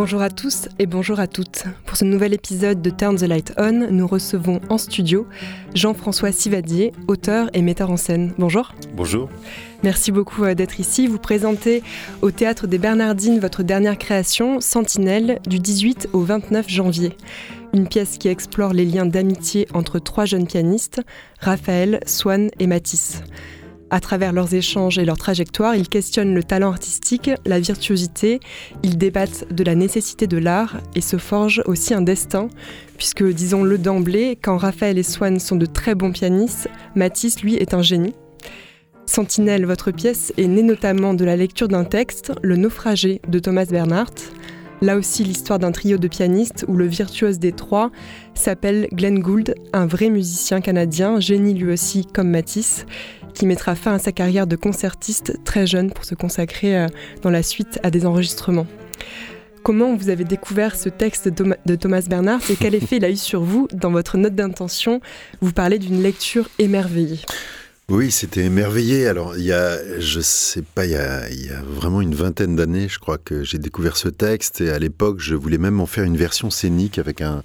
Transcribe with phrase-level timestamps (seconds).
[0.00, 1.64] Bonjour à tous et bonjour à toutes.
[1.84, 5.26] Pour ce nouvel épisode de Turn the Light On, nous recevons en studio
[5.74, 8.32] Jean-François Sivadier, auteur et metteur en scène.
[8.38, 8.72] Bonjour.
[8.94, 9.28] bonjour.
[9.82, 11.08] Merci beaucoup euh, d'être ici.
[11.08, 11.82] Vous présentez
[12.22, 17.16] au Théâtre des Bernardines votre dernière création, Sentinelle, du 18 au 29 janvier.
[17.74, 21.02] Une pièce qui explore les liens d'amitié entre trois jeunes pianistes,
[21.40, 23.24] Raphaël, Swan et Matisse.
[23.90, 28.40] À travers leurs échanges et leurs trajectoires, ils questionnent le talent artistique, la virtuosité,
[28.82, 32.48] ils débattent de la nécessité de l'art et se forgent aussi un destin,
[32.98, 37.72] puisque, disons-le d'emblée, quand Raphaël et Swan sont de très bons pianistes, Matisse, lui, est
[37.72, 38.14] un génie.
[39.06, 43.64] Sentinelle, votre pièce, est née notamment de la lecture d'un texte, Le naufragé de Thomas
[43.64, 44.12] Bernhardt.
[44.80, 47.90] Là aussi, l'histoire d'un trio de pianistes où le virtuose des trois
[48.34, 52.86] s'appelle Glenn Gould, un vrai musicien canadien, génie lui aussi comme Matisse,
[53.34, 56.86] qui mettra fin à sa carrière de concertiste très jeune pour se consacrer euh,
[57.22, 58.66] dans la suite à des enregistrements.
[59.62, 63.04] Comment vous avez découvert ce texte de Thoma- de Thomas Bernhardt et quel effet il
[63.04, 65.00] a eu sur vous Dans votre note d'intention,
[65.40, 67.20] vous parlez d'une lecture émerveillée.
[67.90, 69.06] Oui, c'était émerveillé.
[69.08, 71.22] Alors, il y a, je sais pas, il y a
[71.66, 74.60] vraiment une vingtaine d'années, je crois que j'ai découvert ce texte.
[74.60, 77.42] Et à l'époque, je voulais même en faire une version scénique avec un,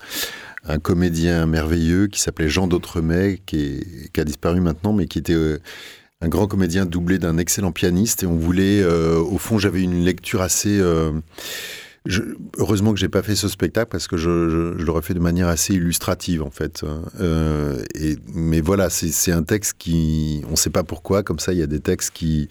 [0.66, 3.84] un comédien merveilleux qui s'appelait Jean d'Autremet, qui,
[4.18, 5.60] a disparu maintenant, mais qui était euh,
[6.22, 8.24] un grand comédien doublé d'un excellent pianiste.
[8.24, 10.80] Et on voulait, euh, au fond, j'avais une lecture assez.
[10.80, 11.12] euh,
[12.58, 15.74] heureusement que j'ai pas fait ce spectacle parce que je, l'aurais fait de manière assez
[15.74, 16.84] illustrative en fait.
[17.96, 21.60] Et, mais voilà, c'est un texte qui, on ne sait pas pourquoi, comme ça il
[21.60, 22.50] y a des textes qui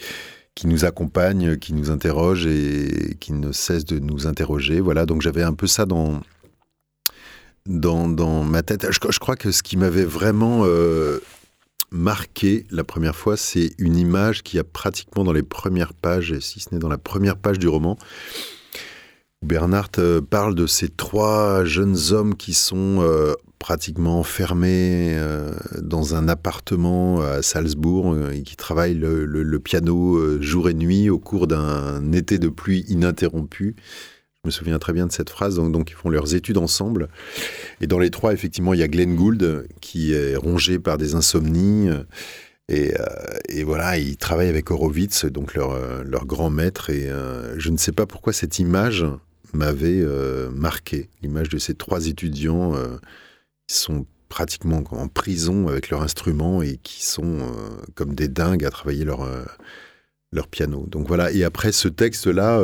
[0.55, 4.81] qui nous accompagnent, qui nous interrogent et qui ne cessent de nous interroger.
[4.81, 6.21] Voilà, donc j'avais un peu ça dans
[7.67, 8.87] dans, dans ma tête.
[8.91, 11.21] Je, crois que ce qui m'avait vraiment euh,
[11.91, 16.61] marqué la première fois, c'est une image qui a pratiquement dans les premières pages, si
[16.61, 17.99] ce n'est dans la première page du roman,
[19.43, 25.17] Bernard euh, parle de ces trois jeunes hommes qui sont euh, pratiquement enfermés
[25.81, 31.21] dans un appartement à Salzbourg et qui travaillent le, le- piano jour et nuit au
[31.21, 33.77] cours d'un été de pluie ininterrompu.
[34.45, 35.55] Je me souviens très bien de cette phrase.
[35.55, 37.07] Donc, ils font leurs études ensemble.
[37.81, 41.15] Et dans les trois, effectivement, il y a Glenn Gould qui est rongé par des
[41.15, 41.89] insomnies.
[42.69, 46.91] Et, euh, voilà, ils travaillent avec Horowitz, donc leur, euh, leur grand maître.
[46.91, 49.07] Et euh, je ne sais pas pourquoi cette image
[49.53, 50.05] m'avait
[50.51, 51.09] marqué.
[51.23, 52.73] L'image de ces trois étudiants
[53.69, 57.39] qui sont pratiquement en prison avec leur instrument et qui sont
[57.95, 59.29] comme des dingues à travailler leur,
[60.33, 60.87] leur piano.
[60.89, 62.61] Donc voilà, et après ce texte-là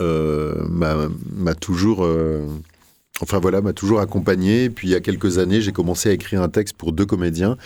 [0.00, 2.04] m'a m'a toujours...
[2.04, 2.46] euh,
[3.20, 4.70] Enfin voilà, m'a toujours accompagné.
[4.70, 7.56] Puis il y a quelques années, j'ai commencé à écrire un texte pour deux comédiens.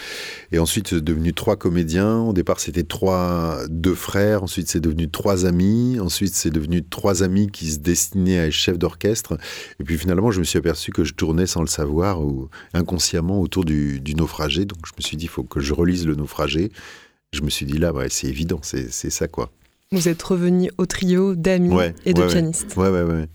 [0.50, 2.20] Et ensuite, c'est devenu trois comédiens.
[2.20, 4.42] Au départ, c'était trois, deux frères.
[4.42, 5.98] Ensuite, c'est devenu trois amis.
[6.00, 9.36] Ensuite, c'est devenu trois amis qui se destinaient à être chefs d'orchestre.
[9.78, 13.40] Et puis finalement, je me suis aperçu que je tournais sans le savoir ou inconsciemment
[13.40, 14.64] autour du, naufragé.
[14.64, 16.72] Donc je me suis dit, il faut que je relise le naufragé.
[17.34, 19.50] Je me suis dit là, ouais, c'est évident, c'est ça quoi.
[19.92, 22.74] Vous êtes revenu au trio d'amis Ouais, et de ouais, pianistes.
[22.76, 23.28] Ouais, ouais, ouais.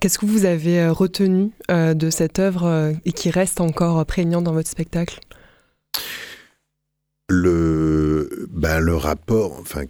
[0.00, 4.04] Qu'est-ce que vous avez euh, retenu euh, de cette œuvre euh, et qui reste encore
[4.06, 5.20] prégnant dans votre spectacle?
[7.28, 9.84] Le, ben, le rapport, enfin,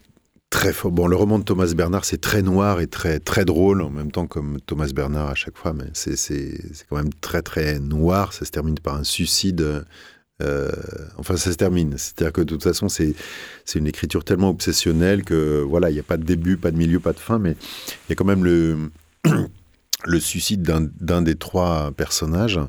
[0.51, 0.91] très fort.
[0.91, 4.11] Bon, le roman de Thomas Bernard, c'est très noir et très, très drôle, en même
[4.11, 6.19] temps comme Thomas Bernard à chaque fois, mais c'est
[6.91, 8.33] quand même très, très noir.
[8.33, 9.85] Ça se termine par un suicide.
[10.43, 10.71] Euh,
[11.19, 11.95] enfin, ça se termine.
[11.97, 13.15] C'est-à-dire que de toute façon, c'est,
[13.75, 17.01] une écriture tellement obsessionnelle que, voilà, il n'y a pas de début, pas de milieu,
[17.01, 18.91] pas de fin, mais il y a quand même le,
[20.05, 22.61] le suicide d'un, des trois personnages.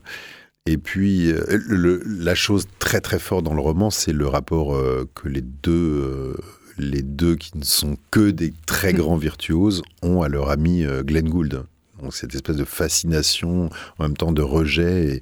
[0.66, 5.10] Et puis, euh, la chose très très forte dans le roman, c'est le rapport euh,
[5.14, 6.38] que les deux,
[6.78, 11.28] les deux qui ne sont que des très grands virtuoses ont à leur ami Glenn
[11.28, 11.66] Gould.
[12.02, 15.16] Donc cette espèce de fascination, en même temps de rejet.
[15.16, 15.22] Et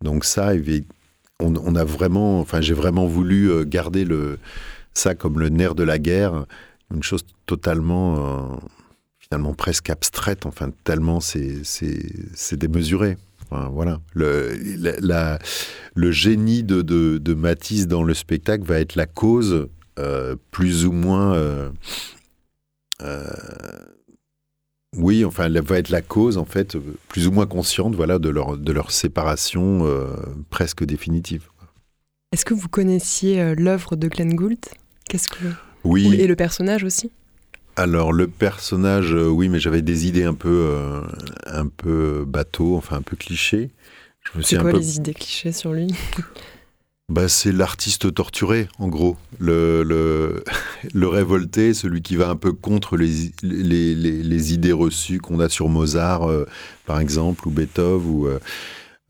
[0.00, 0.54] donc ça,
[1.40, 4.38] on, a vraiment, enfin j'ai vraiment voulu euh, garder le,
[4.94, 6.46] ça comme le nerf de la guerre,
[6.94, 8.56] une chose totalement, euh,
[9.18, 13.16] finalement presque abstraite, enfin tellement c'est c'est démesuré.
[13.50, 14.00] Enfin, voilà.
[14.12, 14.52] Le,
[15.00, 15.38] la-
[15.94, 19.68] le génie de, de, de Matisse dans le spectacle va être la cause
[19.98, 21.70] euh, plus ou moins euh,
[23.02, 23.24] euh,
[24.98, 26.76] oui, enfin, elle va être la cause, en fait,
[27.08, 30.08] plus ou moins consciente, voilà, de leur, de leur séparation euh,
[30.50, 31.48] presque définitive.
[32.32, 34.58] Est-ce que vous connaissiez euh, l'œuvre de Glenn Gould?
[35.08, 35.44] Qu'est-ce que
[35.84, 36.14] Oui.
[36.14, 37.10] Et le personnage aussi?
[37.76, 41.00] Alors le personnage, euh, oui, mais j'avais des idées un peu, euh,
[41.46, 43.70] un peu bateau, enfin un peu cliché.
[44.42, 45.86] C'est quoi peu les idées clichés sur lui?
[47.10, 49.16] Bah, c'est l'artiste torturé, en gros.
[49.38, 49.82] Le,
[50.94, 55.40] le, révolté, celui qui va un peu contre les, les, les, les idées reçues qu'on
[55.40, 56.46] a sur Mozart, euh,
[56.84, 58.38] par exemple, ou Beethoven, ou euh,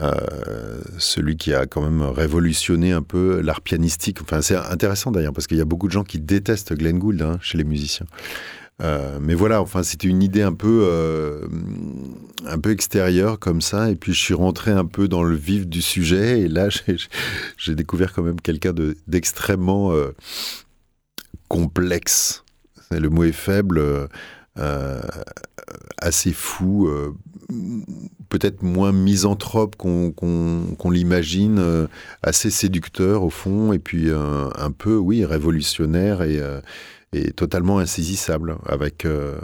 [0.00, 0.14] euh,
[0.98, 4.22] celui qui a quand même révolutionné un peu l'art pianistique.
[4.22, 7.20] Enfin, c'est intéressant d'ailleurs, parce qu'il y a beaucoup de gens qui détestent Glenn Gould
[7.20, 8.06] hein, chez les musiciens.
[8.80, 11.46] Euh, mais voilà, enfin, c'était une idée un peu, euh,
[12.46, 15.66] un peu extérieure comme ça, et puis je suis rentré un peu dans le vif
[15.66, 16.68] du sujet, et là,
[17.56, 20.14] j'ai, découvert quand même quelqu'un de, d'extrêmement euh,
[21.48, 22.44] complexe.
[22.90, 23.82] Le mot est faible,
[26.00, 26.90] assez fou,
[28.30, 31.86] peut-être moins misanthrope qu'on, l'imagine,
[32.22, 36.40] assez séducteur au fond, et puis un peu, oui, révolutionnaire et
[37.12, 38.56] et totalement insaisissable.
[38.66, 39.38] Avec, euh,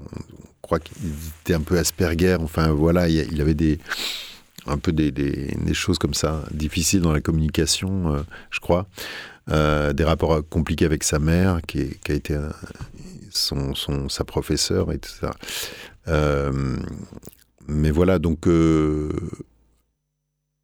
[0.00, 0.96] on croit qu'il
[1.42, 2.36] était un peu Asperger.
[2.40, 3.78] Enfin voilà, il, avait des
[4.66, 8.20] un peu des, des- choses comme ça difficiles dans la communication, euh,
[8.50, 8.86] je crois.
[9.50, 12.36] Euh, des rapports compliqués avec sa mère, qui, est- a été
[13.30, 15.30] son, son- sa professeure et tout ça.
[17.66, 18.46] Mais voilà, donc.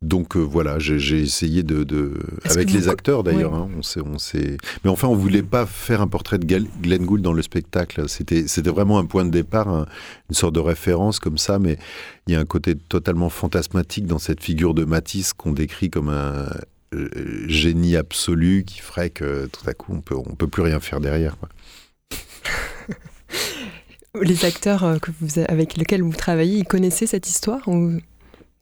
[0.05, 2.15] Donc euh, voilà, j'ai essayé de,
[2.45, 3.55] avec vous les acteurs d'ailleurs.
[3.55, 7.05] Hein, on s'est, on s'est- mais enfin, on voulait pas faire un portrait de Glenn
[7.05, 8.09] Gould dans le spectacle.
[8.09, 9.87] C'était, c'était vraiment un point de départ, un-
[10.31, 11.59] une sorte de référence comme ça.
[11.59, 11.79] Mais
[12.27, 16.09] il y a un côté totalement fantasmatique dans cette figure de Matisse qu'on décrit comme
[16.09, 16.47] un
[16.95, 17.09] euh,
[17.49, 21.01] génie absolu qui ferait que tout à coup on peut, on peut plus rien faire
[21.01, 21.37] derrière.
[21.39, 21.49] quoi.
[24.23, 27.99] Les acteurs euh, que vous, avec lesquels vous travaillez, ils connaissaient cette histoire ou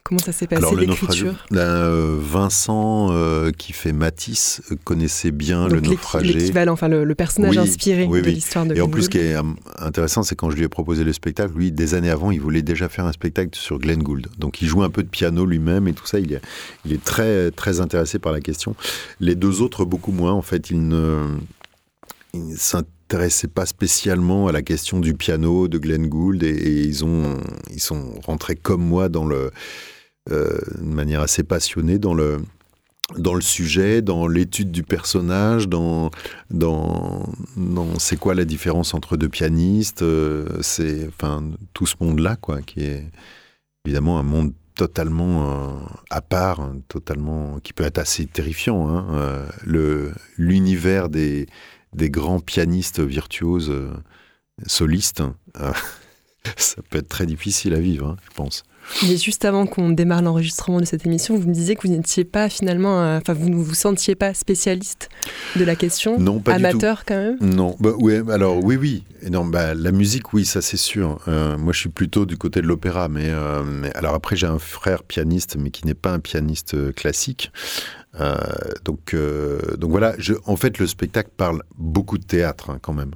[0.04, 1.46] comment ça s'est passé l'écriture?
[1.50, 6.32] Ben, euh, Vincent euh, qui fait Matisse connaissait bien le Donc naufragé.
[6.32, 8.34] l'équivalent, enfin le, le personnage Oui, inspiré oui, de oui.
[8.34, 9.43] l'histoire de Et en plus, ce qui est euh,
[9.78, 12.62] intéressant, c'est quand je lui ai proposé le spectacle, lui, des années avant, il voulait
[12.62, 14.28] déjà faire un spectacle sur Glenn Gould.
[14.38, 16.19] Donc, il joue un peu de piano lui-même et tout ça.
[16.19, 16.40] Il est,
[16.84, 18.75] il est très, très intéressé par la question.
[19.20, 20.32] Les deux autres, beaucoup moins.
[20.32, 21.26] En fait, ils ne,
[22.34, 22.56] ne
[23.12, 27.38] s'intéressaient pas spécialement à la question du piano de Glenn Gould et, ils, ont,
[27.70, 29.50] ils sont rentrés comme moi dans le,
[30.31, 32.38] euh, de manière assez passionnée dans le,
[33.19, 36.11] dans le sujet, dans l'étude du personnage, dans,
[36.49, 37.26] dans,
[37.99, 41.44] c'est quoi la différence entre deux pianistes, euh, c'est enfin
[41.75, 43.05] tout ce monde-là quoi, qui est
[43.85, 45.69] évidemment un monde totalement euh,
[46.09, 48.88] à part, hein, totalement qui peut être assez terrifiant.
[48.88, 51.47] Hein, le l'univers des
[51.94, 53.93] des grands pianistes virtuoses euh,
[54.67, 55.23] solistes,
[55.56, 55.73] euh,
[56.56, 58.65] ça peut être très difficile à vivre, hein, je pense.
[59.08, 62.25] Mais juste avant qu'on démarre l'enregistrement de cette émission, vous me disiez que vous n'étiez
[62.25, 65.08] pas finalement, euh, enfin vous ne vous sentiez pas spécialiste
[65.56, 66.67] de la question, Non, pas du tout.
[66.69, 67.38] amateur quand même?
[67.40, 69.05] Non, bah ouais, alors oui, oui.
[69.23, 71.20] Et non, bah, la musique, oui, ça c'est sûr.
[71.29, 74.49] Euh, moi, je suis plutôt du côté de l'opéra, mais, euh, mais alors après, j'ai
[74.49, 77.52] un frère pianiste, mais qui n'est pas un pianiste euh, classique.
[78.85, 79.17] Donc,
[79.78, 80.14] donc voilà.
[80.19, 83.12] Je, en fait, le spectacle parle beaucoup de théâtre hein, quand même.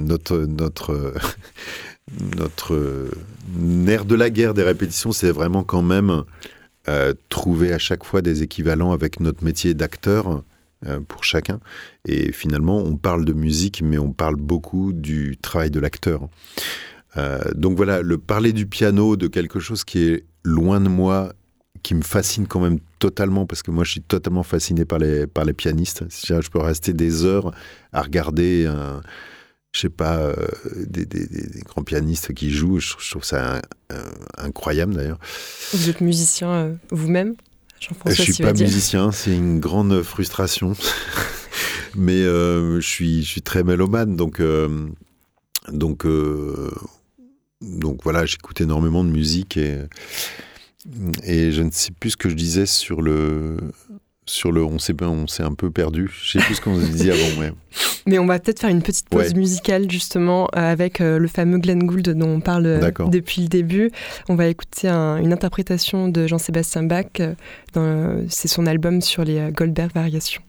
[0.00, 1.14] Notre notre
[2.36, 3.10] notre
[3.56, 6.24] nerf de la guerre des répétitions, c'est vraiment quand même
[6.88, 10.42] euh, trouver à chaque fois des équivalents avec notre métier d'acteur
[10.86, 11.60] euh, pour chacun.
[12.06, 16.28] Et finalement, on parle de musique, mais on parle beaucoup du travail de l'acteur.
[17.16, 21.32] Euh, donc voilà, le parler du piano, de quelque chose qui est loin de moi,
[21.82, 25.26] qui me fascine quand même totalement, parce que moi je suis totalement fasciné par les,
[25.26, 26.04] par les pianistes.
[26.10, 27.52] Je peux rester des heures
[27.92, 29.00] à regarder un,
[29.74, 30.34] je sais pas, euh,
[30.86, 32.78] des, des- des- des grands pianistes qui jouent.
[32.80, 33.60] Je, je trouve ça
[33.92, 34.02] euh,
[34.38, 35.18] incroyable d'ailleurs.
[35.72, 37.34] Vous êtes musicien euh, vous-même,
[37.80, 40.74] Je Jean-François suis pas musicien, c'est une grande frustration.
[41.96, 44.40] Mais euh, je suis, je suis très mélomane, donc
[45.72, 46.06] donc
[47.60, 49.78] donc voilà, j'écoute énormément de musique et
[51.22, 53.56] et je ne sais plus ce que je disais sur le
[54.26, 56.10] sur le, on s'est on s'est un peu perdu.
[56.22, 57.52] Je sais plus ce qu'on se dit avant, mais
[58.06, 59.34] Mais on va peut-être faire une petite pause Ouais.
[59.38, 63.48] musicale justement euh, avec euh, le fameux Glenn Gould dont on parle euh, depuis le
[63.48, 63.90] début.
[64.28, 67.06] On va écouter un- une interprétation de Jean-Sébastien Bach.
[68.28, 70.42] C'est son album sur les Goldberg Variations.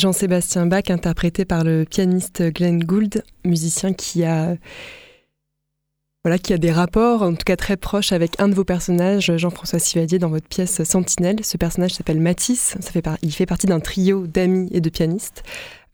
[0.00, 4.56] Jean-Sébastien Bach, interprété par le pianiste Glenn Gould, musicien qui a,
[6.24, 9.36] voilà, qui a des rapports, en tout cas très proches, avec un de vos personnages,
[9.36, 11.44] Jean-François Sivadier, dans votre pièce Sentinelle.
[11.44, 12.76] Ce personnage s'appelle Matisse.
[13.22, 15.42] Il fait partie d'un trio d'amis et de pianistes.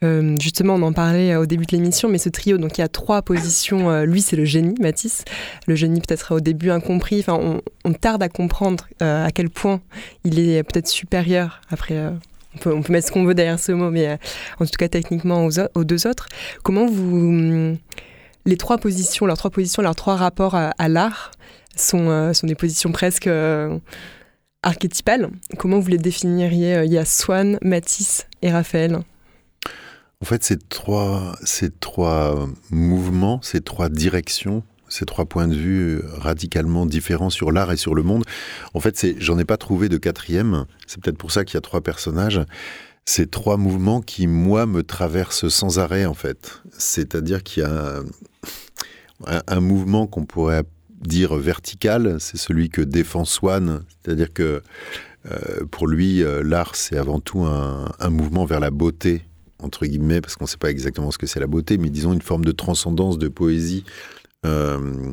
[0.05, 2.85] Euh, justement, on en parlait au début de l'émission, mais ce trio, donc il y
[2.85, 3.91] a trois positions.
[3.91, 5.25] Euh, lui, c'est le génie, Matisse.
[5.67, 7.19] Le génie peut-être au début incompris.
[7.19, 9.81] Enfin, on, tarde à comprendre euh, à quel point
[10.25, 12.13] il est peut-être supérieur après
[12.65, 14.17] on peut, mettre ce qu'on veut derrière ce mot, mais euh,
[14.61, 16.29] en tout cas techniquement aux, deux autres.
[16.63, 17.17] Comment vous...
[17.17, 17.77] Hum,
[18.45, 21.33] les trois positions, leurs trois positions, leurs trois rapports à, l'art
[21.75, 23.77] sont, euh, sont des positions presque euh,
[24.63, 25.31] archétypales.
[25.59, 29.01] Comment vous les définiriez Il y a Swann, Matisse et Raphaël?
[30.23, 36.01] En fait, ces trois, ces trois mouvements, ces trois directions ces trois points de vue
[36.19, 38.25] radicalement différents sur l'art et sur le monde.
[38.75, 40.67] En fait, c'est, j'en ai pas trouvé de quatrième.
[40.87, 42.41] C'est peut-être pour ça qu'il y a trois personnages.
[43.05, 46.61] Ces trois mouvements qui, moi, me traversent sans arrêt, en fait.
[46.77, 48.03] C'est-à-dire qu'il y a
[49.47, 50.65] un, mouvement qu'on pourrait
[51.01, 53.85] dire vertical, c'est celui que défend Swann.
[54.03, 54.63] C'est-à-dire que
[55.31, 59.23] euh, pour lui, euh, l'art, c'est avant tout un, un mouvement vers la beauté,
[59.61, 62.13] entre guillemets, parce qu'on ne sait pas exactement ce que c'est la beauté, mais disons
[62.13, 63.85] une forme de transcendance, de poésie
[64.45, 65.13] euh,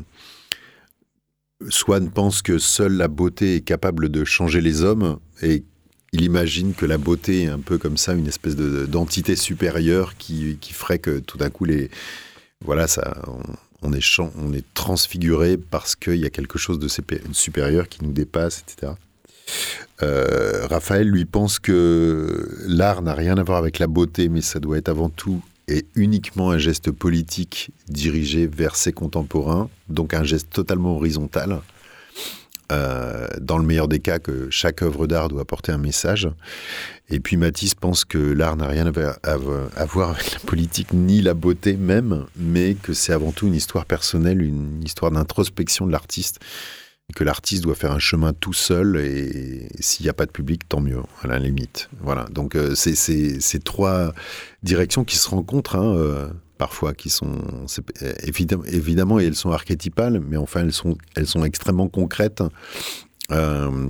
[1.68, 5.64] Swann pense que seule la beauté est capable de changer les hommes et
[6.12, 10.56] il imagine que la beauté est un peu comme ça, une espèce d'entité supérieure qui,
[10.70, 11.90] ferait que tout d'un coup, les,
[12.64, 13.20] voilà, ça,
[13.82, 16.88] on, est, on est transfiguré parce qu'il y a quelque chose de
[17.32, 18.92] supérieur qui nous dépasse, etc.
[20.02, 24.60] Euh, Raphaël, lui, pense que l'art n'a rien à voir avec la beauté, mais ça
[24.60, 30.24] doit être avant tout est uniquement un geste politique dirigé vers ses contemporains, donc un
[30.24, 31.60] geste totalement horizontal.
[32.72, 36.28] Euh, dans le meilleur des cas, que chaque œuvre d'art doit porter un message.
[37.10, 38.90] Et puis Matisse pense que l'art n'a rien
[39.22, 43.54] à voir avec la politique ni la beauté même, mais que c'est avant tout une
[43.54, 46.40] histoire personnelle, une histoire d'introspection de l'artiste
[47.14, 50.68] que l'artiste doit faire un chemin tout seul et s'il n'y a pas de public,
[50.68, 51.88] tant mieux, à la limite.
[52.00, 52.24] Voilà.
[52.30, 54.12] Donc euh, c'est ces trois
[54.62, 57.42] directions qui se rencontrent hein, euh, parfois, qui sont
[58.22, 62.42] évidemment, évidemment et elles sont archétypales, mais enfin elles sont elles sont extrêmement concrètes.
[63.30, 63.88] Euh,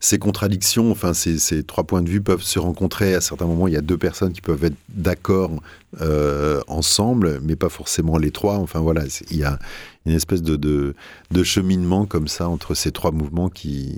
[0.00, 3.66] ces contradictions, enfin ces, ces, trois points de vue peuvent se rencontrer à certains moments.
[3.66, 5.50] Il y a deux personnes qui peuvent être d'accord
[6.00, 8.56] euh, ensemble, mais pas forcément les trois.
[8.56, 9.58] Enfin voilà, il y a
[10.06, 10.94] une espèce de, de,
[11.30, 13.96] de, cheminement comme ça entre ces trois mouvements qui,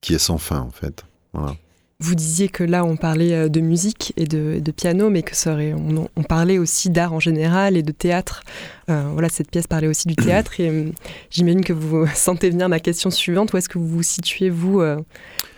[0.00, 1.04] qui est sans fin en fait.
[1.32, 1.56] Voilà.
[2.00, 5.56] Vous disiez que là, on parlait euh, de musique et de, piano, mais que ça
[5.56, 8.44] on, parlait aussi d'art en général et de théâtre.
[8.88, 10.60] Euh, voilà, cette pièce parlait aussi du théâtre.
[10.60, 10.92] Et euh,
[11.28, 13.52] j'imagine que vous sentez venir ma question suivante.
[13.52, 14.80] Où est-ce que vous vous situez, vous,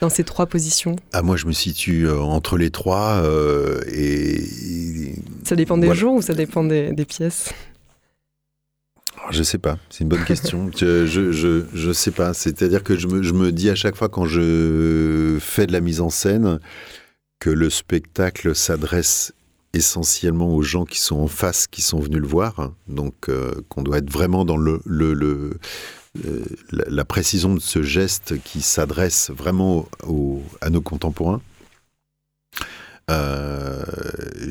[0.00, 0.96] dans ces trois positions?
[1.12, 3.22] Ah, moi, je me situe entre les trois.
[3.92, 4.40] et
[5.44, 7.52] Ça dépend des jours ou ça dépend des pièces?
[9.30, 10.70] Je sais pas, c'est une bonne question.
[10.76, 12.34] je, je, je, sais pas.
[12.34, 15.80] C'est-à-dire que je me, je me dis à chaque fois quand je fais de la
[15.80, 16.58] mise en scène
[17.38, 19.32] que le spectacle s'adresse
[19.72, 22.72] essentiellement aux gens qui sont en face, qui sont venus le voir.
[22.88, 25.58] Donc, euh, qu'on doit être vraiment dans le, le, le
[26.26, 31.40] euh, la, précision de ce geste qui s'adresse vraiment au- à nos contemporains.
[33.10, 33.82] Euh,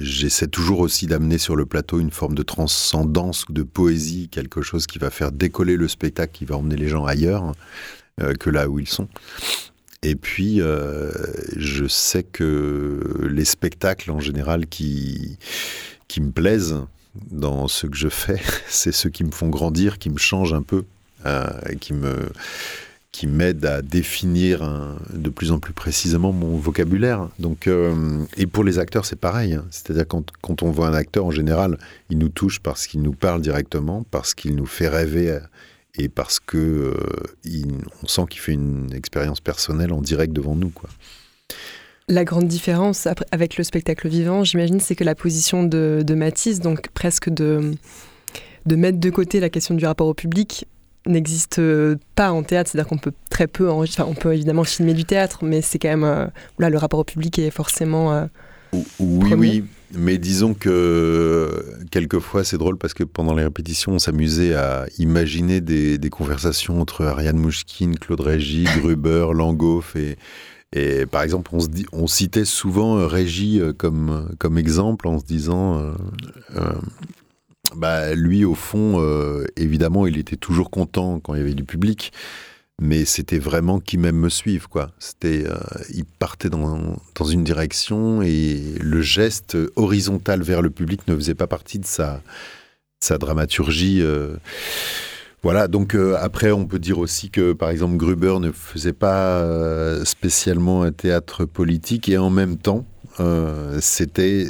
[0.01, 4.87] J'essaie toujours aussi d'amener sur le plateau une forme de transcendance, de poésie, quelque chose
[4.87, 7.53] qui va faire décoller le spectacle, qui va emmener les gens ailleurs
[8.21, 9.07] euh, que là où ils sont.
[10.03, 11.11] Et puis, euh,
[11.57, 15.37] je sais que les spectacles en général qui,
[16.07, 16.77] qui me plaisent
[17.31, 20.63] dans ce que je fais, c'est ceux qui me font grandir, qui me changent un
[20.63, 20.85] peu,
[21.81, 22.29] qui me
[23.11, 27.27] qui m'aident à définir un- de plus en plus précisément mon vocabulaire.
[27.39, 29.53] Donc, euh, et pour les acteurs, c'est pareil.
[29.55, 29.65] hein.
[29.71, 31.77] C'est-à-dire quand, quand on voit un acteur, en général,
[32.09, 35.39] il nous touche parce qu'il nous parle directement, parce qu'il nous fait rêver euh,
[35.95, 37.63] et parce que euh,
[38.03, 40.71] on sent qu'il fait une expérience personnelle en direct devant nous.
[42.07, 46.59] La grande différence avec le spectacle vivant, j'imagine, c'est que la position de, de Matisse,
[46.59, 47.71] donc presque de,
[48.65, 50.65] de mettre de côté la question du rapport au public,
[51.05, 51.61] n'existe
[52.15, 52.69] pas en théâtre.
[52.71, 54.03] C'est-à-dire qu'on peut très peu enregistrer.
[54.03, 56.03] Enfin, on peut évidemment filmer du théâtre, mais c'est quand même.
[56.03, 56.27] euh,
[56.59, 58.13] là, le rapport au public est forcément.
[58.13, 58.25] euh,
[58.73, 59.35] Ou- Oui, Premier.
[59.49, 59.63] oui,
[59.95, 64.85] mais disons que euh, quelquefois c'est drôle parce que pendant les répétitions, on s'amusait à
[64.99, 70.17] imaginer des, des conversations entre Ariane Mouchkine, Claude Régis, Gruber, Langoff et,
[70.75, 75.07] et par exemple, on, se dit, on citait souvent euh, Régis euh, comme, comme exemple
[75.07, 75.91] en se disant, euh,
[76.57, 76.73] euh,
[77.75, 81.63] bah, lui au fond, euh, évidemment, il était toujours content quand il y avait du
[81.63, 82.11] public.
[82.81, 84.91] Mais c'était vraiment qui m'aime me suivre, quoi.
[84.99, 85.57] C'était, euh,
[85.93, 91.35] il partait dans, dans une direction et le geste horizontal vers le public ne faisait
[91.35, 92.21] pas partie de sa,
[93.01, 94.01] sa dramaturgie.
[94.01, 94.37] euh.
[95.43, 100.83] Voilà, donc après, on peut dire aussi que, par exemple, Gruber ne faisait pas spécialement
[100.83, 102.85] un théâtre politique et en même temps,
[103.79, 104.47] c'était,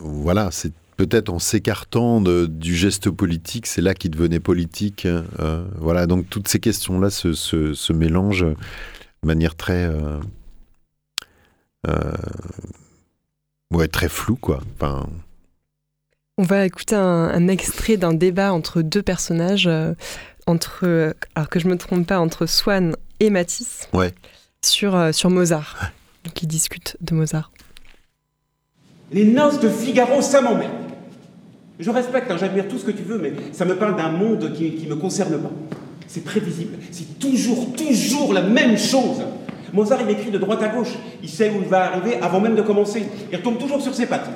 [0.00, 5.06] voilà, c'est peut-être en s'écartant de- du geste politique, c'est là qu'il devenait politique.
[5.06, 10.20] euh, voilà, donc toutes ces questions-là se, se- se mélangent de manière très, euh,
[11.88, 12.12] euh,
[13.72, 14.60] ouais, très floue, quoi.
[14.76, 15.06] Enfin,
[16.36, 19.94] On va écouter un, un extrait d'un débat entre deux personnages, euh,
[20.46, 24.12] entre, euh, alors que je me trompe pas, entre Swann et Matisse, Ouais.
[24.64, 25.92] sur, euh, sur Mozart.
[26.24, 27.52] Donc ils discutent de Mozart.
[29.12, 30.72] Les noces de Figaro, ça m'emmerde.
[31.78, 34.52] Je respecte, hein, j'admire tout ce que tu veux, mais ça me parle d'un monde
[34.54, 35.50] qui ne me concerne pas.
[36.06, 39.22] C'est prévisible, c'est toujours, toujours la même chose.
[39.72, 40.92] Mozart, il écrit de droite à gauche.
[41.20, 43.04] Il sait où il va arriver avant même de commencer.
[43.32, 44.30] Il retombe toujours sur ses pattes.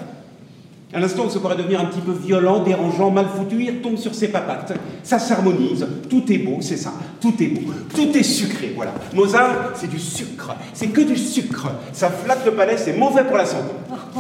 [0.95, 3.99] À l'instant où ça pourrait devenir un petit peu violent, dérangeant, mal foutu, il retombe
[3.99, 4.73] sur ses papates.
[5.03, 6.95] Ça s'harmonise, tout est beau, c'est ça.
[7.21, 8.95] Tout est beau, tout est sucré, voilà.
[9.15, 11.69] Mozart, c'est du sucre, c'est que du sucre.
[11.93, 13.69] Ça flatte le palais, c'est mauvais pour la santé.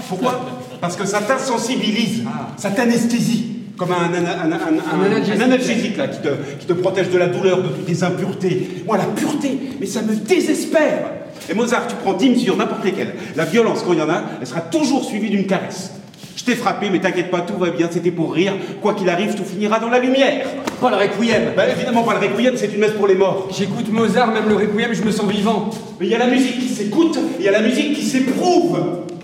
[0.08, 0.44] Pourquoi?
[0.80, 2.24] Parce que ça t'insensibilise,
[2.58, 3.54] ça t'anesthésie.
[3.78, 6.28] Comme un, un- un- un- un- un analgésique là, qui, te,
[6.58, 8.82] qui te protège de la douleur, de toutes les impuretés.
[8.84, 11.12] Moi, la pureté, mais ça me désespère.
[11.48, 13.14] Et Mozart, tu prends 10 mesures, n'importe lesquelles.
[13.36, 15.92] La violence, quand il y en a, elle sera toujours suivie d'une caresse.
[16.38, 18.54] Je t'ai frappé, mais t'inquiète pas, tout va bien, c'était pour rire.
[18.80, 20.46] Quoi qu'il arrive, tout finira dans la lumière.
[20.80, 21.52] Pas le requiem.
[21.56, 23.48] Bah évidemment, pas le requiem, c'est une messe pour les morts.
[23.50, 25.68] J'écoute Mozart, même le requiem, je me sens vivant.
[25.98, 28.04] Mais il y a la musique qui s'écoute, et il y a la musique qui
[28.04, 28.78] s'éprouve.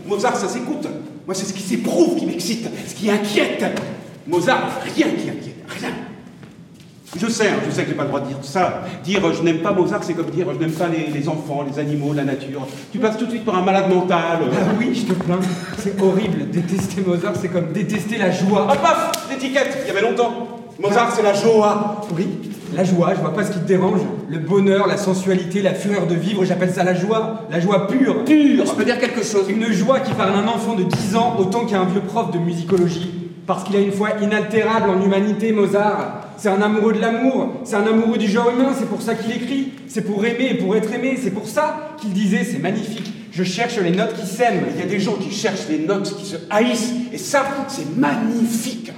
[0.09, 0.89] Mozart, ça s'écoute.
[1.25, 3.65] Moi, c'est ce qui s'éprouve qui m'excite, ce qui inquiète.
[4.27, 5.91] Mozart, rien qui inquiète, rien.
[7.17, 8.83] Je sais, hein, je sais que j'ai pas le droit de dire ça.
[9.05, 11.29] Dire euh, je n'aime pas Mozart, c'est comme dire euh, je n'aime pas les, les
[11.29, 12.67] enfants, les animaux, la nature.
[12.93, 14.39] Tu passes tout de suite pour un malade mental.
[14.53, 15.39] Ah oui, je te plains.
[15.79, 16.51] C'est horrible.
[16.51, 18.67] Détester Mozart, c'est comme détester la joie.
[18.69, 20.49] Ah paf L'étiquette, il y avait longtemps.
[20.81, 22.01] Mozart, c'est la Joie.
[22.17, 22.27] Oui,
[22.75, 24.01] la joie, je vois pas ce qui te dérange.
[24.29, 27.43] Le bonheur, la sensualité, la fureur de vivre, j'appelle ça la joie.
[27.51, 28.25] La joie pure.
[28.25, 28.67] Pure.
[28.67, 29.49] Je peux dire quelque chose.
[29.49, 32.33] Une joie qui parle à un enfant de 10 ans autant qu'à un vieux prof
[32.33, 33.13] de musicologie.
[33.47, 36.24] Parce qu'il a une foi inaltérable en humanité, Mozart.
[36.37, 39.31] C'est un amoureux de l'amour, c'est un amoureux du genre humain, c'est pour ça qu'il
[39.33, 39.73] écrit.
[39.87, 43.13] C'est pour aimer et pour être aimé, c'est pour ça qu'il disait c'est magnifique.
[43.31, 44.65] Je cherche les notes qui s'aiment.
[44.75, 47.97] Il y a des gens qui cherchent les notes, qui se haïssent, et ça, c'est
[47.97, 48.93] magnifique.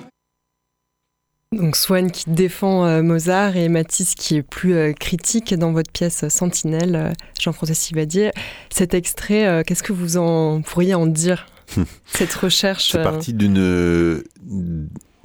[1.53, 5.91] Donc Swann qui défend euh, Mozart et Matisse qui est plus euh, critique dans votre
[5.91, 8.31] pièce Sentinelle, euh, Jean-François Sivadier.
[8.69, 11.47] Cet extrait, qu'est-ce que vous en pourriez en dire?
[12.07, 12.93] Cette recherche.
[12.93, 14.23] C'est euh, parti d'une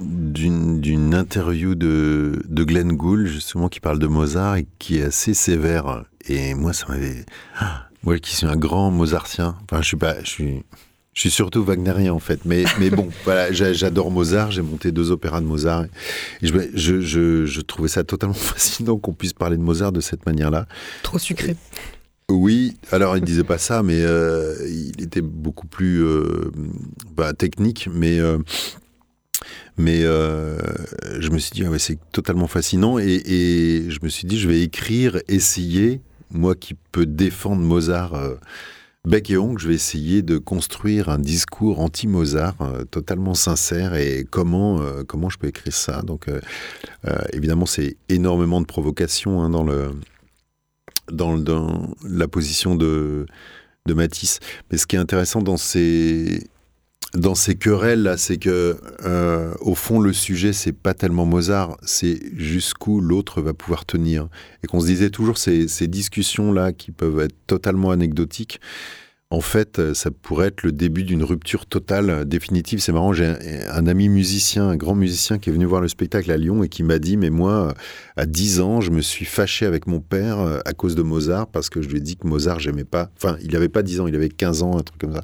[0.04, 5.34] d'une interview de, de Glenn Gould justement qui parle de Mozart et qui est assez
[5.34, 6.04] sévère.
[6.28, 7.24] Et moi ça m'avait
[7.58, 9.56] ah, moi qui suis un grand Mozartien.
[9.64, 10.62] Enfin je suis pas je suis
[11.14, 12.44] je suis surtout wagnérien en fait.
[12.44, 14.50] Mais mais bon voilà j'a- j'adore Mozart.
[14.50, 15.84] J'ai monté deux opéras de Mozart.
[15.84, 20.00] Et je, je, je, je trouvais ça totalement fascinant qu'on puisse parler de Mozart de
[20.00, 20.66] cette manière là
[21.02, 21.56] trop sucré.
[22.30, 26.50] oui, alors il disait pas ça, mais euh, il était beaucoup plus euh,
[27.14, 27.90] bah, technique.
[27.92, 28.38] Mais euh,
[29.76, 30.58] Mais euh,
[31.20, 32.98] je me suis dit, ah c'est totalement fascinant.
[32.98, 36.00] Et, je me suis dit, je vais écrire, essayer,
[36.30, 38.34] moi qui peux défendre Mozart euh,
[39.06, 43.94] bec et ongle, je vais essayer de construire un discours anti-Mozart euh, totalement sincère.
[43.94, 46.26] Et comment, euh, comment je peux écrire ça Donc,
[47.32, 49.64] évidemment, c'est énormément de provocation hein, dans,
[51.10, 53.26] dans, le- dans la position de,
[53.86, 54.38] de Matisse.
[54.70, 56.46] Mais ce qui est intéressant dans ces,
[57.14, 61.76] dans ces querelles là, c'est que euh, au fond le sujet c'est pas tellement Mozart,
[61.82, 64.28] c'est jusqu'où l'autre va pouvoir tenir,
[64.62, 68.60] et qu'on se disait toujours ces, ces discussions là qui peuvent être totalement anecdotiques.
[69.32, 72.80] En fait, ça pourrait être le début d'une rupture totale, définitive.
[72.80, 76.30] C'est marrant, j'ai un, ami musicien, un grand musicien qui est venu voir le spectacle
[76.30, 77.72] à Lyon et qui m'a dit, mais moi,
[78.18, 81.46] à 10 ans, je me suis fâché avec mon père euh, à cause de Mozart
[81.46, 83.10] parce que je lui ai dit que Mozart, j'aimais pas.
[83.16, 85.22] Enfin, il avait pas 10 ans, il avait 15 ans, un truc comme ça.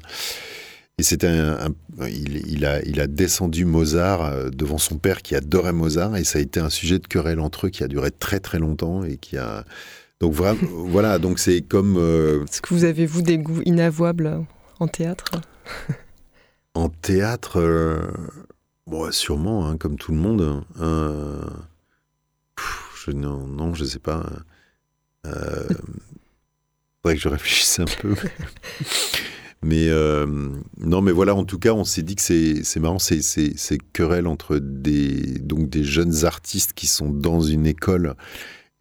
[0.99, 1.67] Et c'était un,
[1.99, 6.17] un- il, il a, il a descendu Mozart euh, devant son père qui adorait Mozart
[6.17, 8.59] et ça a été un sujet de querelle entre eux qui a duré très très
[8.59, 9.63] longtemps et qui a
[10.19, 14.45] donc vraiment voilà donc c'est comme euh, Est-ce que vous avez, vous, des goûts inavouables
[14.79, 15.31] en théâtre?
[16.73, 18.01] En théâtre euh,
[18.85, 21.41] bon sûrement hein, comme tout le monde euh,
[22.57, 24.25] pff, je non non je sais pas
[25.25, 25.65] euh,
[27.01, 28.15] faudrait que je réfléchisse un peu
[29.61, 30.25] Mais euh,
[30.79, 34.57] non, mais voilà, en tout cas, on s'est dit que c'est marrant, ces querelles entre
[34.57, 38.15] des donc des jeunes artistes qui sont dans une école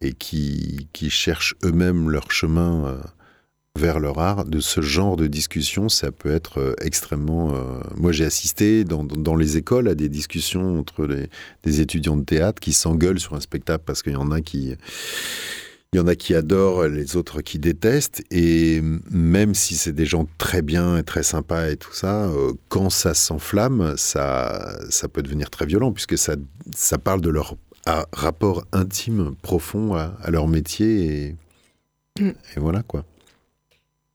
[0.01, 2.97] et qui qui cherchent eux-mêmes leur chemin euh,
[3.77, 4.45] vers leur art.
[4.45, 7.55] De ce genre de discussion, ça peut être euh, extrêmement.
[7.97, 11.29] Moi, j'ai assisté dans dans les écoles à des discussions entre les,
[11.65, 14.77] des étudiants de théâtre qui s'engueulent sur un spectacle parce qu'il y en a qui
[15.95, 18.23] il y en a qui adorent, les autres qui détestent.
[18.31, 22.53] Et même si c'est des gens très bien et très sympas et tout ça, euh,
[22.69, 26.35] quand ça s'enflamme, ça, ça peut devenir très violent puisque ça,
[26.77, 31.05] ça parle de leur à- rapport intime, profond à, à leur métier.
[31.07, 31.37] Et,
[32.21, 32.31] Mm.
[32.57, 33.05] et voilà quoi.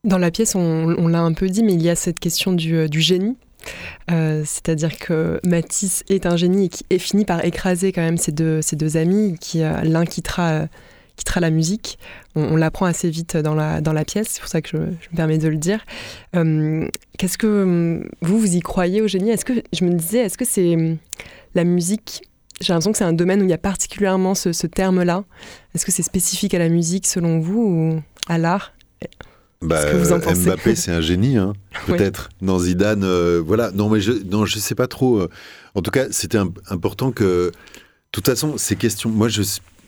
[0.03, 0.59] Dans la pièce, on,
[0.97, 3.38] on l'a un peu dit, mais il y a cette question du, euh, du génie.
[4.12, 8.17] Euh, C'est-à-dire que Matisse est un génie et qui et finit par écraser quand même
[8.17, 10.67] ses deux, ses deux amis, qui euh, l'un quittera,
[11.15, 11.97] quittera la musique.
[12.36, 14.78] On, on l'apprend assez vite dans la, dans la pièce, c'est pour ça que je,
[14.78, 15.80] je me permets de le dire.
[16.36, 20.19] Euh, Qu'est-ce que euh, vous, vous y croyez au génie Est-ce que je me disais,
[20.19, 20.95] est-ce que c'est euh,
[21.56, 22.23] la musique
[22.62, 25.23] J'ai l'impression que c'est un domaine où il y a particulièrement ce, ce terme-là.
[25.76, 28.73] Est-ce que c'est spécifique à la musique selon vous ou à l'art?
[29.62, 30.41] Bah, que vous en pensez?
[30.45, 31.54] Mbappé, c'est un génie, hein,
[31.88, 31.95] Oui.
[31.97, 32.30] peut-être.
[32.41, 33.71] Non, Zidane, euh, voilà.
[33.71, 34.12] Non, mais je,
[34.45, 35.19] je sais pas trop.
[35.19, 35.30] euh.
[35.76, 37.52] En tout cas, c'était im- important que.
[37.52, 37.52] De
[38.12, 39.10] toute façon, ces questions.
[39.10, 39.41] Moi, je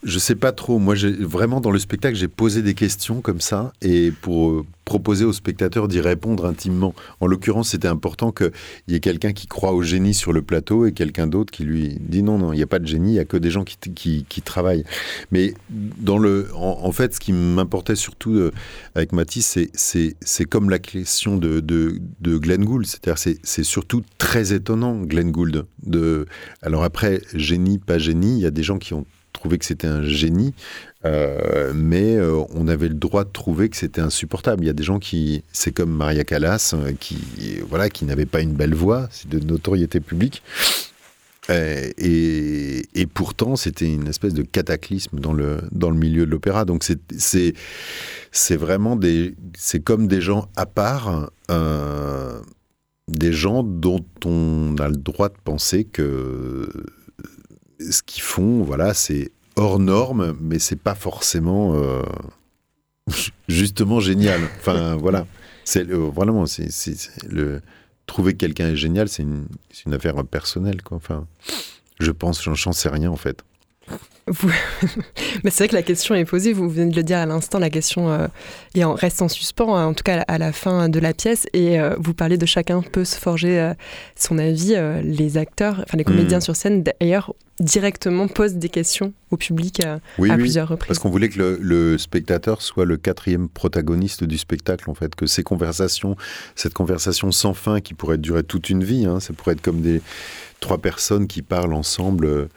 [0.06, 0.78] je sais pas trop.
[0.78, 5.26] Moi, vraiment dans le spectacle, j'ai posé des questions comme ça et pour euh, proposer
[5.26, 6.94] aux spectateurs d'y répondre intimement.
[7.20, 8.52] En l'occurrence, c'était important qu'il
[8.88, 11.98] y ait quelqu'un qui croit au génie sur le plateau et quelqu'un d'autre qui lui
[12.00, 13.63] dit non, non, il n'y a pas de génie, il y a que des gens
[13.63, 13.86] qui,
[14.46, 14.86] travaillent.
[15.32, 18.52] Mais dans le, en, fait, ce qui m'importait surtout euh,
[18.94, 22.86] avec Matisse, c'est- comme la question de, de, Glenn Gould.
[22.86, 25.65] C'est-à-dire, c'est- c'est surtout très étonnant, Glenn Gould.
[25.84, 26.28] De,
[26.62, 29.88] alors après, génie, pas génie, il y a des gens qui ont trouvé que c'était
[29.88, 30.54] un génie,
[31.06, 34.63] euh, mais euh, on avait le droit de trouver que c'était insupportable.
[34.63, 37.17] Il y a des gens qui, c'est comme Maria Callas, euh, qui,
[37.69, 40.41] voilà, qui n'avait pas une belle voix, c'est de notoriété publique.
[41.48, 46.65] Et, et pourtant, c'était une espèce de cataclysme dans le, dans le milieu de l'opéra.
[46.65, 47.54] Donc, c'est-
[48.32, 49.36] c'est vraiment des.
[49.56, 51.30] C'est comme des gens à part,
[53.08, 56.67] des gens dont on a le droit de penser que
[57.80, 62.04] ce qu'ils font, voilà, c'est hors norme, mais c'est pas forcément euh,
[63.48, 64.42] justement génial.
[64.60, 65.26] Enfin, voilà.
[65.64, 66.70] C'est le- vraiment, c'est
[67.28, 67.62] le
[68.06, 69.48] trouver que quelqu'un est génial, c'est une,
[69.94, 70.98] affaire personnelle, quoi.
[70.98, 71.26] Enfin,
[72.00, 73.44] je pense, j'en sais rien en fait.
[74.28, 74.50] Vous-
[75.44, 77.60] Mais c'est vrai que la question est posée, vous venez de le dire à l'instant,
[77.60, 78.28] la question euh,
[78.74, 81.46] est en, reste en suspens, hein, en tout cas à la fin de la pièce,
[81.54, 83.74] et euh, vous parlez de chacun peut se forger euh,
[84.16, 84.74] son avis.
[84.76, 86.42] euh, les acteurs, enfin les comédiens Mm.
[86.42, 89.82] sur scène, d'ailleurs, directement posent des questions au public
[90.18, 90.40] Oui, à oui.
[90.40, 90.88] plusieurs reprises.
[90.88, 95.14] Parce qu'on voulait que le, le spectateur soit le quatrième protagoniste du spectacle, en fait,
[95.14, 96.16] que ces conversations,
[96.56, 99.82] cette conversation sans fin qui pourrait durer toute une vie, hein, ça pourrait être comme
[99.82, 100.02] des
[100.62, 102.50] trois personnes qui parlent ensemble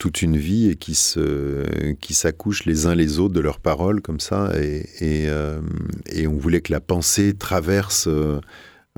[0.00, 4.00] toute une vie et qui se qui s'accouchent les uns les autres de leurs paroles
[4.00, 5.60] comme ça, et, et, euh,
[6.26, 8.08] on voulait que la pensée traverse.
[8.08, 8.40] euh,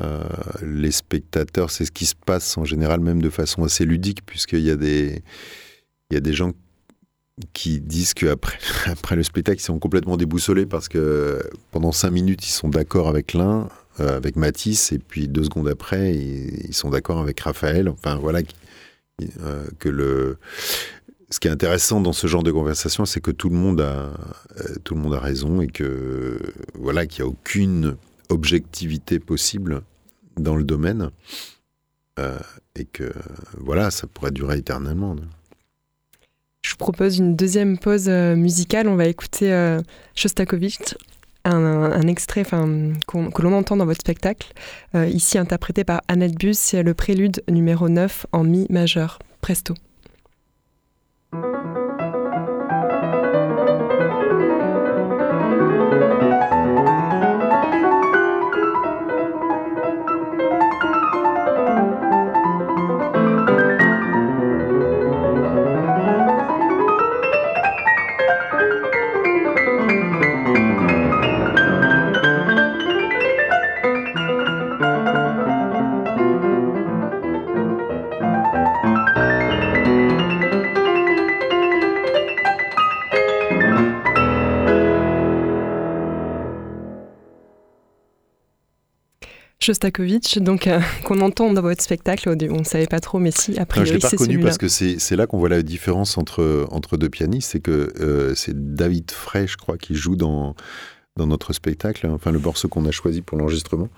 [0.00, 0.24] euh,
[0.62, 4.62] les spectateurs, c'est ce qui se passe en général même de façon assez ludique, puisqu'il
[4.62, 5.22] y a des,
[6.10, 6.52] il y a des gens
[7.52, 12.46] qui disent qu'après après le spectacle, ils sont complètement déboussolés parce que pendant cinq minutes,
[12.46, 17.20] ils sont d'accord avec l'un, avec Matisse, et puis deux secondes après, ils, sont d'accord
[17.20, 17.88] avec Raphaël.
[17.90, 18.40] Enfin, voilà,
[19.40, 20.38] euh, que le
[21.30, 24.12] ce qui est intéressant dans ce genre de conversation, c'est que tout le monde a
[24.60, 26.38] euh, tout le monde a raison et que
[26.74, 27.96] voilà qu'il n'y a aucune
[28.28, 29.82] objectivité possible
[30.36, 31.10] dans le domaine
[32.18, 32.38] euh,
[32.76, 33.12] et que
[33.58, 35.16] voilà ça pourrait durer éternellement.
[36.64, 38.86] Je vous propose une deuxième pause musicale.
[38.86, 39.78] On va écouter
[40.14, 40.94] Shostakovich,
[41.44, 44.52] un, extrait que l'on entend dans votre spectacle,
[44.94, 46.58] euh, ici interprété par Annette Bus.
[46.58, 49.18] C'est le prélude numéro 9 en mi majeur.
[49.40, 49.74] Presto.
[89.72, 92.28] Shostakovich, donc euh, qu'on entend dans votre spectacle.
[92.50, 94.58] On ne savait pas trop, mais si, a Non, je priori, l'ai pas reconnu parce
[94.58, 97.52] que c'est c'est là qu'on voit la différence entre, entre deux pianistes.
[97.52, 100.54] C'est que euh, c'est David Frey, je crois, qui joue dans,
[101.16, 103.88] dans notre spectacle, hein, enfin le morceau qu'on a choisi pour l'enregistrement.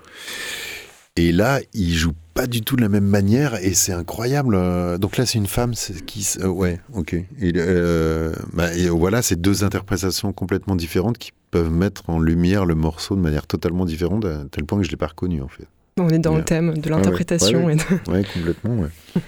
[1.16, 4.56] Et là, il joue pas du tout de la même manière et c'est incroyable.
[4.56, 5.72] euh, Donc là, c'est une femme
[6.06, 6.26] qui.
[6.40, 7.14] euh, ouais, ok.
[7.14, 12.66] Et, euh, bah, et voilà, c'est deux interprétations complètement différentes qui peuvent mettre en lumière
[12.66, 15.46] le morceau de manière totalement différente, à tel point que je l'ai pas reconnu en
[15.48, 15.68] fait.
[16.00, 17.64] On est dans le thème de Ah ouais, l'interprétation.
[17.64, 17.76] ouais,
[18.08, 18.74] Ouais, complètement.
[18.78, 18.88] Ouais.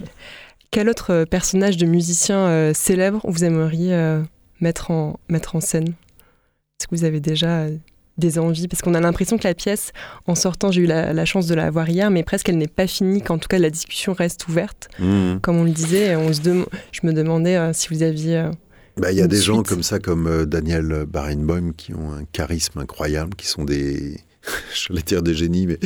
[0.72, 3.94] Quel autre personnage de musicien euh, célèbre vous aimeriez
[4.60, 5.90] mettre, en, mettre en scène?
[5.90, 7.66] Est-ce que vous avez déjà
[8.18, 9.92] des envies Parce qu'on a l'impression que la pièce,
[10.26, 12.66] en sortant, j'ai eu la, la chance de la voir hier, mais presque elle n'est
[12.66, 14.88] pas finie, qu'en tout cas la discussion reste ouverte.
[14.98, 15.40] Mhm.
[15.40, 18.38] Comme on le disait, on se je me demandais euh, si vous aviez...
[18.38, 18.50] euh,
[18.96, 22.24] Bah, il y a des gens comme ça, comme euh, Daniel Barenboim, qui ont un
[22.32, 24.20] charisme incroyable, qui sont des,
[24.88, 25.78] j'allais dire des génies, mais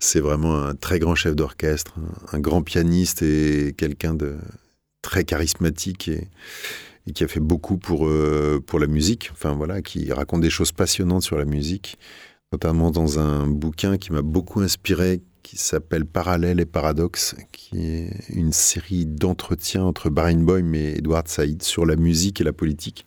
[0.00, 1.94] c'est vraiment un très grand chef d'orchestre,
[2.32, 4.36] un, un grand pianiste et quelqu'un de
[5.02, 6.28] très charismatique et,
[7.12, 9.30] qui a fait beaucoup pour, euh, pour la musique.
[9.32, 11.98] Enfin voilà, qui raconte des choses passionnantes sur la musique,
[12.52, 18.10] notamment dans un bouquin qui m'a beaucoup inspiré, qui s'appelle Parallèle et Paradoxe, qui est
[18.28, 23.06] une série d'entretiens entre Barenboim et Edward Said sur la musique et la politique.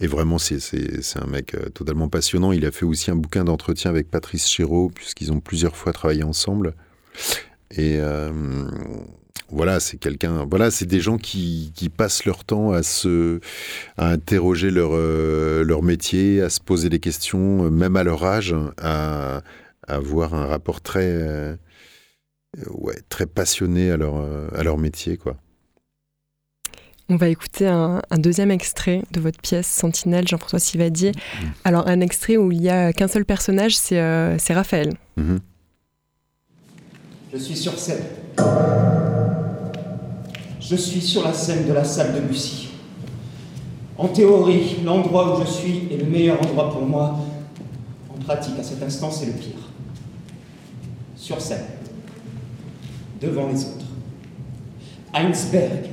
[0.00, 0.58] Et vraiment, c'est
[1.16, 2.52] un mec euh, totalement passionnant.
[2.52, 6.22] Il a fait aussi un bouquin d'entretien avec Patrice Chéreau, puisqu'ils ont plusieurs fois travaillé
[6.22, 6.74] ensemble.
[7.70, 8.66] Et euh,
[9.52, 10.46] voilà, c'est quelqu'un.
[10.48, 13.40] Voilà, c'est des gens qui, qui passent leur temps à se,
[13.96, 18.24] à interroger leur euh, leur métier, à se poser des questions, euh, même à leur
[18.24, 19.42] âge, à,
[19.86, 21.56] à avoir un rapport très euh,
[22.70, 24.14] ouais très passionné à leur
[24.54, 25.36] à leur métier, quoi.
[27.12, 31.10] On va écouter un, un deuxième extrait de votre pièce Sentinelle, Jean-François Sivadier.
[31.10, 31.46] Mm.
[31.64, 34.94] Alors, un extrait où il y a qu'un seul personnage, c'est euh, c'est Raphaël.
[35.16, 35.40] Mhm.
[37.32, 38.02] Je suis sur scène.
[40.70, 42.68] Je suis sur la scène de la salle de Lucie.
[43.98, 47.18] En théorie, l'endroit où je suis est le meilleur endroit pour moi.
[48.08, 49.68] En pratique, à cet instant, c'est le pire.
[51.16, 51.64] Sur scène,
[53.20, 53.86] devant les autres.
[55.12, 55.86] Heinsberg,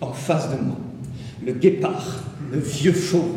[0.00, 0.76] en face de moi.
[1.46, 3.36] Le guépard, le vieux fauve,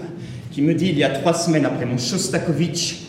[0.51, 3.01] qui me dit il y a trois semaines après mon Shostakovich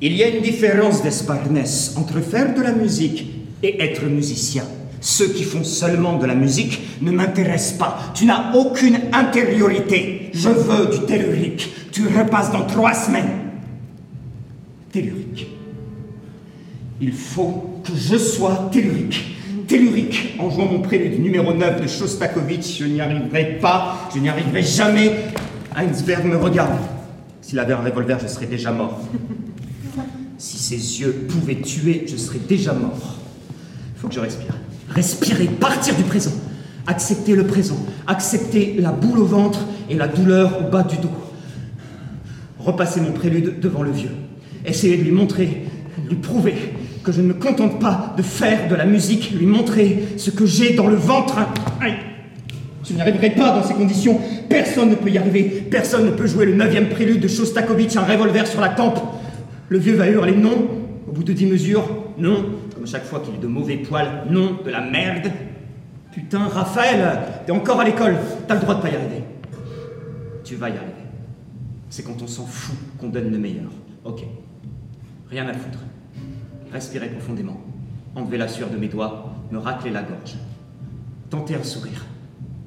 [0.00, 3.24] il y a une différence d'Esparnès entre faire de la musique
[3.62, 4.64] et être musicien.
[5.02, 7.98] Ceux qui font seulement de la musique ne m'intéressent pas.
[8.14, 10.30] Tu n'as aucune intériorité.
[10.32, 11.70] Je veux du tellurique.
[11.90, 13.30] Tu repasses dans trois semaines.
[14.92, 15.48] Tellurique.
[17.00, 19.36] Il faut que je sois tellurique.
[19.66, 20.36] Tellurique.
[20.38, 24.08] En jouant mon prélude numéro 9 de Shostakovich, je n'y arriverai pas.
[24.14, 25.10] Je n'y arriverai jamais.
[25.76, 26.78] Heinsberg me regarde.
[27.40, 29.00] S'il avait un revolver, je serais déjà mort.
[30.38, 33.16] Si ses yeux pouvaient tuer, je serais déjà mort.
[33.96, 34.54] Il faut que je respire.
[34.94, 36.32] Respirer, partir du présent.
[36.86, 37.78] Accepter le présent.
[38.06, 41.12] Accepter la boule au ventre et la douleur au bas du dos.
[42.58, 44.10] Repasser mon prélude devant le vieux.
[44.64, 45.64] Essayer de lui montrer,
[46.04, 46.54] de lui prouver
[47.02, 50.46] que je ne me contente pas de faire de la musique, lui montrer ce que
[50.46, 51.36] j'ai dans le ventre.
[52.84, 54.20] Je n'y arriverai pas dans ces conditions.
[54.48, 55.66] Personne ne peut y arriver.
[55.70, 59.00] Personne ne peut jouer le neuvième prélude de Shostakovich, un revolver sur la tempe.
[59.68, 60.68] Le vieux va hurler non.
[61.08, 62.44] Au bout de dix mesures, non.
[62.84, 64.58] Chaque fois qu'il est de mauvais poils, non.
[64.64, 65.30] De la merde.
[66.12, 68.16] Putain, Raphaël, t'es encore à l'école.
[68.46, 69.24] T'as le droit de pas y arriver.
[70.44, 70.92] Tu vas y arriver.
[71.88, 73.70] C'est quand on s'en fout qu'on donne le meilleur.
[74.04, 74.24] Ok.
[75.30, 75.78] Rien à foutre.
[76.72, 77.60] Respirez profondément.
[78.14, 80.36] Enlevez la sueur de mes doigts, me racler la gorge.
[81.30, 82.04] Tenter un sourire.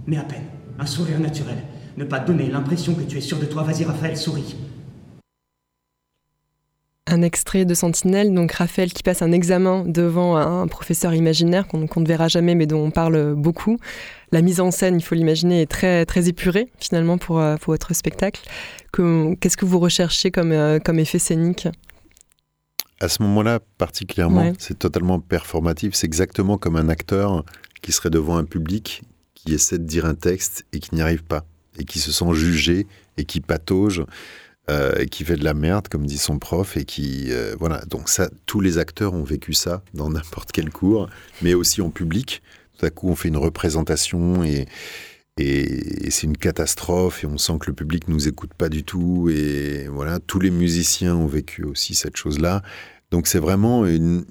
[0.07, 0.45] Mais à peine.
[0.79, 1.57] Un sourire naturel.
[1.97, 3.63] Ne pas donner l'impression que tu es sûr de toi.
[3.63, 4.55] Vas-y, Raphaël, souris.
[7.15, 11.79] Un extrait de Sentinelle, donc Raphaël qui passe un examen devant un professeur imaginaire qu'on
[11.79, 13.77] ne verra jamais mais dont on parle beaucoup.
[14.33, 17.71] La mise en scène, il faut l'imaginer, est très, très épurée finalement pour, euh, pour
[17.71, 18.41] votre spectacle.
[18.91, 21.69] Qu'est-ce que vous recherchez comme, euh, comme effet scénique?
[22.99, 25.95] À ce moment-là, particulièrement, c'est totalement performatif.
[25.95, 27.45] C'est exactement comme un acteur
[27.81, 29.03] qui serait devant un public
[29.35, 31.45] qui essaie de dire un texte et qui n'y arrive pas,
[31.79, 34.03] et qui se sent jugé et qui patauge.
[34.71, 37.83] Euh, qui fait de la merde, comme dit son prof, et qui euh, voilà.
[37.85, 41.07] Donc ça, tous les acteurs ont vécu ça dans n'importe quel cours,
[41.43, 42.41] mais aussi en public.
[42.79, 44.65] Tout à coup, on fait une représentation et
[45.37, 49.29] et, c'est une catastrophe et on sent que le public nous écoute pas du tout
[49.29, 52.61] et voilà tous les musiciens ont vécu aussi cette chose là
[53.11, 54.23] donc c'est vraiment une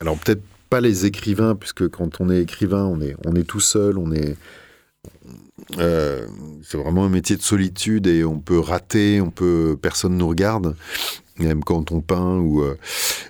[0.00, 3.60] alors peut-être pas les écrivains puisque quand on est écrivain on est on est tout
[3.60, 4.36] seul on est
[5.78, 6.26] euh,
[6.62, 10.74] c'est vraiment un métier de solitude et on peut rater, on peut, personne nous regarde,
[11.38, 12.76] même quand on peint ou, euh,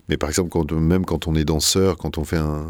[0.09, 2.67] mais par exemple même quand on est danseur, quand on fait un,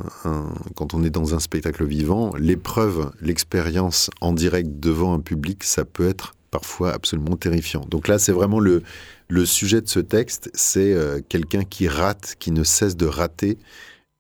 [0.74, 5.84] quand on est dans un spectacle vivant, l'épreuve, l'expérience en direct devant un public, ça
[5.84, 7.84] peut être parfois absolument terrifiant.
[7.88, 8.82] Donc là, c'est vraiment le
[9.28, 13.56] le sujet de ce texte, c'est euh, quelqu'un qui rate, qui ne cesse de rater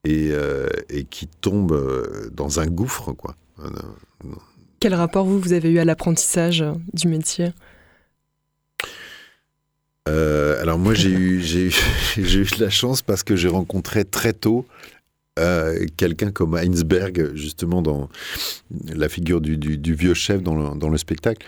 [0.04, 0.32] et,
[0.88, 3.36] et qui tombe dans un gouffre, quoi.
[4.82, 7.52] Quel rapport vous, vous avez eu à l'apprentissage euh, du métier?
[10.08, 11.70] Euh, alors moi j'ai eu, j'ai,
[12.16, 14.66] j'ai eu de la chance parce que j'ai rencontré très tôt
[15.38, 18.08] euh, quelqu'un comme Heinsberg, justement dans
[18.92, 21.46] la figure du, du, vieux chef dans le, dans le spectacle,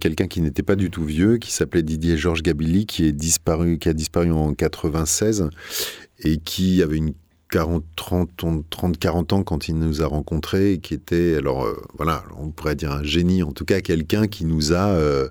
[0.00, 3.78] quelqu'un qui n'était pas du tout vieux, qui s'appelait Didier Georges Gabilly, qui est disparu,
[3.78, 5.50] qui a disparu en 96
[6.20, 7.12] et qui avait une
[7.50, 12.24] 40, 30, 30, 40 ans quand il nous a rencontrés, qui était, alors euh, voilà,
[12.38, 15.28] on pourrait dire un génie, en tout cas quelqu'un qui nous a, euh,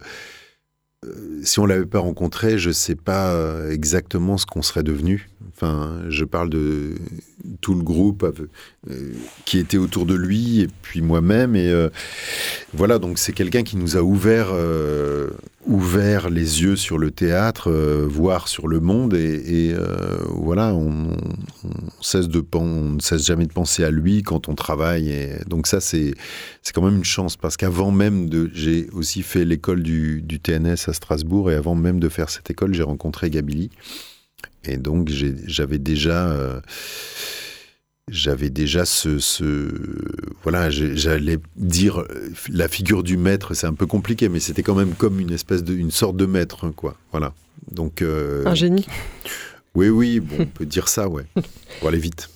[1.06, 3.36] euh, si on l'avait pas rencontré, je sais pas
[3.70, 5.30] exactement ce qu'on serait devenu.
[5.54, 6.96] Enfin, je parle de
[7.62, 8.24] tout le groupe
[8.90, 9.14] euh,
[9.46, 11.56] qui était autour de lui et puis moi-même.
[11.56, 11.90] Et euh,
[12.74, 15.30] voilà, donc c'est quelqu'un qui nous a ouvert, euh,
[15.68, 19.14] ouvert les yeux sur le théâtre, voire sur le monde.
[19.14, 19.76] Et,
[20.30, 21.16] voilà, on,
[22.02, 25.10] cesse de on ne cesse jamais de penser à lui quand on travaille.
[25.10, 26.16] Et donc ça, c'est
[26.74, 30.88] quand même une chance parce qu'avant même de, j'ai aussi fait l'école du, du TNS
[30.88, 33.70] à Strasbourg et avant même de faire cette école, j'ai rencontré Gabili.
[34.66, 36.60] Et donc j'avais déjà, euh,
[38.10, 39.72] j'avais déjà ce, ce
[40.44, 42.04] voilà, j'allais dire
[42.50, 45.64] la figure du maître, c'est un peu compliqué, mais c'était quand même comme une espèce
[45.64, 46.98] de, une sorte de maître, quoi.
[47.12, 47.34] Voilà.
[47.72, 48.86] Donc euh, un génie.
[49.76, 51.26] Oui, oui, bon, on peut dire ça, ouais.
[51.80, 52.30] Pour aller vite.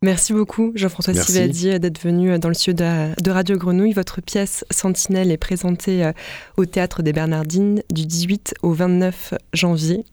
[0.00, 2.86] Merci beaucoup, Jean-François Sivadi, d'être venu dans le studio
[3.20, 3.92] de Radio Grenouille.
[3.92, 6.12] Votre pièce Sentinelle est présentée euh,
[6.56, 10.04] au Théâtre des Bernardines du 18 au 29 janvier.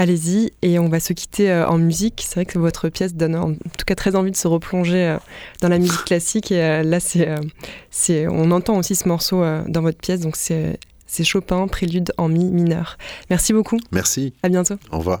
[0.00, 2.24] Allez-y, et on va se quitter euh, en musique.
[2.26, 5.18] C'est vrai que votre pièce donne en tout cas très envie de se replonger euh,
[5.60, 6.50] dans la musique classique.
[6.52, 11.22] Et euh, là, c'est, on entend aussi ce morceau dans votre pièce, donc c'est, c'est
[11.22, 12.96] Chopin, prélude en mi mineur.
[13.28, 13.78] Merci beaucoup.
[13.92, 14.32] Merci.
[14.42, 14.76] À bientôt.
[14.90, 15.20] Au revoir.